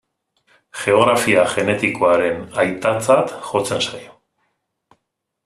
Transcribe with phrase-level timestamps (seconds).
[0.83, 4.19] Geografia genetikoaren aitatzat jotzen zaio.